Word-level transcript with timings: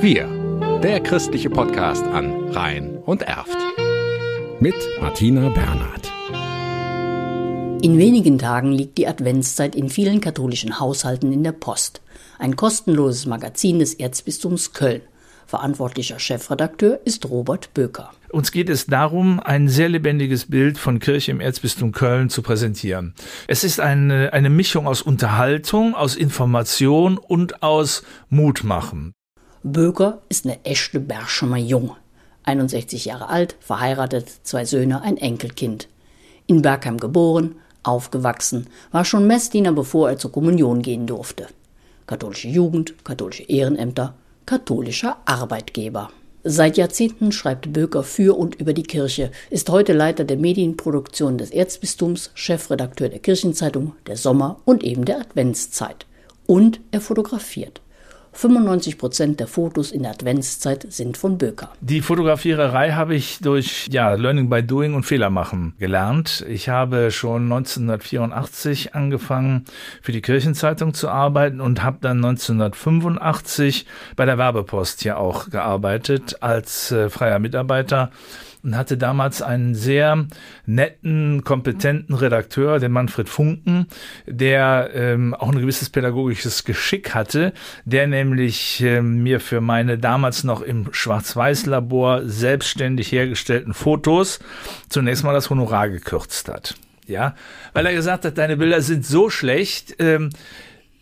Wir, 0.00 0.28
der 0.80 1.00
christliche 1.00 1.50
Podcast 1.50 2.04
an 2.04 2.50
Rhein 2.50 2.98
und 2.98 3.22
Erft. 3.22 3.58
Mit 4.60 4.76
Martina 5.00 5.48
Bernhard. 5.48 6.12
In 7.82 7.98
wenigen 7.98 8.38
Tagen 8.38 8.70
liegt 8.70 8.96
die 8.96 9.08
Adventszeit 9.08 9.74
in 9.74 9.88
vielen 9.88 10.20
katholischen 10.20 10.78
Haushalten 10.78 11.32
in 11.32 11.42
der 11.42 11.50
Post. 11.50 12.00
Ein 12.38 12.54
kostenloses 12.54 13.26
Magazin 13.26 13.80
des 13.80 13.94
Erzbistums 13.94 14.72
Köln. 14.72 15.02
Verantwortlicher 15.48 16.20
Chefredakteur 16.20 17.00
ist 17.04 17.28
Robert 17.28 17.74
Böker. 17.74 18.12
Uns 18.30 18.52
geht 18.52 18.68
es 18.68 18.86
darum, 18.86 19.40
ein 19.40 19.68
sehr 19.68 19.88
lebendiges 19.88 20.48
Bild 20.48 20.78
von 20.78 21.00
Kirche 21.00 21.32
im 21.32 21.40
Erzbistum 21.40 21.90
Köln 21.90 22.30
zu 22.30 22.42
präsentieren. 22.42 23.14
Es 23.48 23.64
ist 23.64 23.80
eine, 23.80 24.32
eine 24.32 24.50
Mischung 24.50 24.86
aus 24.86 25.02
Unterhaltung, 25.02 25.96
aus 25.96 26.14
Information 26.14 27.18
und 27.18 27.64
aus 27.64 28.04
Mutmachen. 28.28 29.12
Böker 29.72 30.22
ist 30.30 30.46
eine 30.46 30.64
echte 30.64 30.98
Berschemer 30.98 31.58
Jung. 31.58 31.94
61 32.44 33.04
Jahre 33.04 33.28
alt, 33.28 33.56
verheiratet, 33.60 34.30
zwei 34.42 34.64
Söhne, 34.64 35.02
ein 35.02 35.18
Enkelkind. 35.18 35.88
In 36.46 36.62
Bergheim 36.62 36.96
geboren, 36.96 37.56
aufgewachsen, 37.82 38.68
war 38.92 39.04
schon 39.04 39.26
Messdiener, 39.26 39.72
bevor 39.72 40.08
er 40.08 40.16
zur 40.16 40.32
Kommunion 40.32 40.80
gehen 40.80 41.06
durfte. 41.06 41.48
Katholische 42.06 42.48
Jugend, 42.48 43.04
katholische 43.04 43.42
Ehrenämter, 43.42 44.14
katholischer 44.46 45.18
Arbeitgeber. 45.26 46.10
Seit 46.44 46.78
Jahrzehnten 46.78 47.30
schreibt 47.30 47.70
Böker 47.74 48.04
für 48.04 48.38
und 48.38 48.54
über 48.54 48.72
die 48.72 48.84
Kirche, 48.84 49.32
ist 49.50 49.68
heute 49.68 49.92
Leiter 49.92 50.24
der 50.24 50.38
Medienproduktion 50.38 51.36
des 51.36 51.50
Erzbistums, 51.50 52.30
Chefredakteur 52.32 53.10
der 53.10 53.18
Kirchenzeitung, 53.18 53.92
der 54.06 54.16
Sommer- 54.16 54.60
und 54.64 54.82
eben 54.82 55.04
der 55.04 55.20
Adventszeit. 55.20 56.06
Und 56.46 56.80
er 56.90 57.02
fotografiert. 57.02 57.82
95 58.38 58.98
Prozent 58.98 59.40
der 59.40 59.48
Fotos 59.48 59.90
in 59.90 60.04
der 60.04 60.12
Adventszeit 60.12 60.86
sind 60.92 61.16
von 61.16 61.38
Böker. 61.38 61.72
Die 61.80 62.00
Fotografiererei 62.00 62.92
habe 62.92 63.16
ich 63.16 63.40
durch 63.40 63.88
ja, 63.90 64.14
Learning 64.14 64.48
by 64.48 64.62
Doing 64.62 64.94
und 64.94 65.02
Fehler 65.02 65.28
machen 65.28 65.74
gelernt. 65.80 66.46
Ich 66.48 66.68
habe 66.68 67.10
schon 67.10 67.50
1984 67.50 68.94
angefangen, 68.94 69.64
für 70.02 70.12
die 70.12 70.22
Kirchenzeitung 70.22 70.94
zu 70.94 71.08
arbeiten 71.08 71.60
und 71.60 71.82
habe 71.82 71.98
dann 72.00 72.18
1985 72.18 73.86
bei 74.14 74.24
der 74.24 74.38
Werbepost 74.38 75.02
ja 75.02 75.16
auch 75.16 75.50
gearbeitet 75.50 76.36
als 76.40 76.92
äh, 76.92 77.10
freier 77.10 77.40
Mitarbeiter 77.40 78.12
und 78.62 78.76
hatte 78.76 78.96
damals 78.96 79.42
einen 79.42 79.74
sehr 79.74 80.26
netten, 80.66 81.44
kompetenten 81.44 82.14
Redakteur, 82.14 82.78
den 82.78 82.92
Manfred 82.92 83.28
Funken, 83.28 83.86
der 84.26 84.90
ähm, 84.94 85.34
auch 85.34 85.52
ein 85.52 85.60
gewisses 85.60 85.90
pädagogisches 85.90 86.64
Geschick 86.64 87.14
hatte, 87.14 87.52
der 87.84 88.06
nämlich 88.06 88.80
ähm, 88.82 89.22
mir 89.22 89.40
für 89.40 89.60
meine 89.60 89.98
damals 89.98 90.44
noch 90.44 90.60
im 90.62 90.88
Schwarz-Weiß-Labor 90.92 92.22
selbstständig 92.24 93.12
hergestellten 93.12 93.74
Fotos 93.74 94.40
zunächst 94.88 95.24
mal 95.24 95.32
das 95.32 95.50
Honorar 95.50 95.88
gekürzt 95.88 96.48
hat. 96.48 96.74
Ja, 97.06 97.34
weil 97.72 97.86
er 97.86 97.94
gesagt 97.94 98.26
hat, 98.26 98.36
deine 98.36 98.58
Bilder 98.58 98.82
sind 98.82 99.06
so 99.06 99.30
schlecht, 99.30 99.96
ähm, 99.98 100.28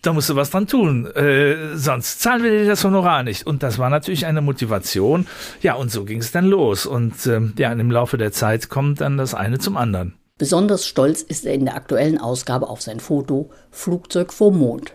da 0.06 0.12
musst 0.12 0.28
du 0.28 0.36
was 0.36 0.50
dran 0.50 0.66
tun, 0.66 1.06
äh, 1.06 1.76
sonst 1.76 2.20
zahlen 2.20 2.44
wir 2.44 2.50
dir 2.50 2.66
das 2.66 2.84
Honorar 2.84 3.22
nicht. 3.22 3.46
Und 3.46 3.62
das 3.62 3.78
war 3.78 3.90
natürlich 3.90 4.26
eine 4.26 4.40
Motivation. 4.40 5.26
Ja, 5.62 5.74
und 5.74 5.90
so 5.90 6.04
ging 6.04 6.20
es 6.20 6.32
dann 6.32 6.46
los. 6.46 6.86
Und 6.86 7.26
äh, 7.26 7.40
ja, 7.58 7.72
im 7.72 7.90
Laufe 7.90 8.16
der 8.16 8.32
Zeit 8.32 8.68
kommt 8.68 9.00
dann 9.00 9.16
das 9.16 9.34
eine 9.34 9.58
zum 9.58 9.76
anderen. 9.76 10.14
Besonders 10.38 10.86
stolz 10.86 11.22
ist 11.22 11.46
er 11.46 11.54
in 11.54 11.64
der 11.64 11.76
aktuellen 11.76 12.18
Ausgabe 12.18 12.68
auf 12.68 12.82
sein 12.82 13.00
Foto 13.00 13.50
Flugzeug 13.70 14.32
vor 14.32 14.52
Mond 14.52 14.92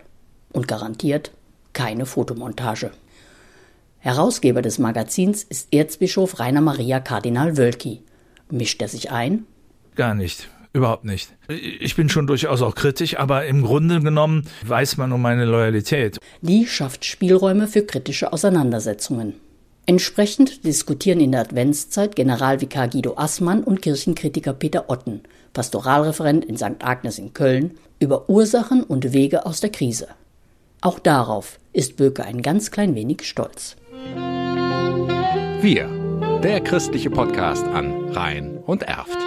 und 0.52 0.68
garantiert 0.68 1.32
keine 1.72 2.06
Fotomontage. 2.06 2.90
Herausgeber 3.98 4.62
des 4.62 4.78
Magazins 4.78 5.42
ist 5.44 5.68
Erzbischof 5.72 6.38
Rainer 6.38 6.60
Maria 6.60 7.00
Kardinal 7.00 7.56
Wölki. 7.56 8.02
Mischt 8.50 8.80
er 8.82 8.88
sich 8.88 9.10
ein? 9.10 9.46
Gar 9.94 10.14
nicht. 10.14 10.48
Überhaupt 10.74 11.04
nicht. 11.04 11.28
Ich 11.48 11.96
bin 11.96 12.08
schon 12.08 12.26
durchaus 12.26 12.62
auch 12.62 12.74
kritisch, 12.74 13.18
aber 13.18 13.44
im 13.44 13.62
Grunde 13.62 14.00
genommen 14.00 14.48
weiß 14.64 14.96
man 14.96 15.12
um 15.12 15.20
meine 15.20 15.44
Loyalität. 15.44 16.18
Die 16.40 16.66
schafft 16.66 17.04
Spielräume 17.04 17.68
für 17.68 17.82
kritische 17.82 18.32
Auseinandersetzungen. 18.32 19.34
Entsprechend 19.84 20.64
diskutieren 20.64 21.20
in 21.20 21.32
der 21.32 21.42
Adventszeit 21.42 22.16
Generalvikar 22.16 22.88
Guido 22.88 23.14
Assmann 23.16 23.64
und 23.64 23.82
Kirchenkritiker 23.82 24.54
Peter 24.54 24.88
Otten, 24.88 25.22
Pastoralreferent 25.52 26.44
in 26.44 26.56
St. 26.56 26.82
Agnes 26.82 27.18
in 27.18 27.34
Köln, 27.34 27.72
über 27.98 28.30
Ursachen 28.30 28.82
und 28.82 29.12
Wege 29.12 29.44
aus 29.44 29.60
der 29.60 29.70
Krise. 29.70 30.08
Auch 30.80 30.98
darauf 30.98 31.58
ist 31.72 31.96
Böke 31.96 32.24
ein 32.24 32.42
ganz 32.42 32.70
klein 32.70 32.94
wenig 32.94 33.28
stolz. 33.28 33.76
Wir, 35.60 35.88
der 36.42 36.60
christliche 36.60 37.10
Podcast 37.10 37.66
an 37.66 38.10
Rhein 38.10 38.58
und 38.58 38.84
Erft. 38.84 39.18